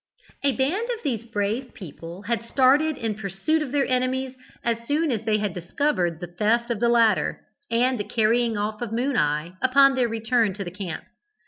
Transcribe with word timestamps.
A 0.43 0.53
band 0.55 0.89
of 0.89 1.03
these 1.03 1.25
brave 1.25 1.75
people 1.75 2.23
had 2.23 2.41
started 2.41 2.97
in 2.97 3.13
pursuit 3.13 3.61
of 3.61 3.71
their 3.71 3.85
enemies 3.85 4.35
as 4.63 4.87
soon 4.87 5.11
as 5.11 5.25
they 5.25 5.37
had 5.37 5.53
discovered 5.53 6.19
the 6.19 6.33
theft 6.39 6.71
of 6.71 6.79
the 6.79 6.89
latter, 6.89 7.41
and 7.69 7.99
the 7.99 8.03
carrying 8.03 8.57
off 8.57 8.81
of 8.81 8.91
Moon 8.91 9.15
eye, 9.15 9.53
upon 9.61 9.93
their 9.93 10.07
return 10.09 10.55
to 10.55 10.63
the 10.63 10.71
camp. 10.71 11.03